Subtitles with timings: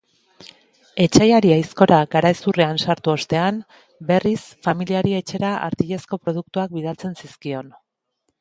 [1.03, 3.61] Etsaiari aizkora garezurrean sartu ostean,
[4.09, 7.75] berriz, familiari etxera artilezko produktuak bidaltzen zizkion.